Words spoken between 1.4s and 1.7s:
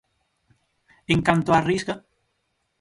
á